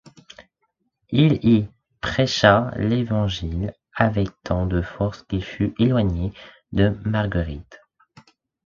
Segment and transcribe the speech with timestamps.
[1.11, 1.67] Il y
[2.01, 6.33] prêcha l’Évangile avec tant de force qu’il fut éloigné
[6.71, 7.77] de Marguerite.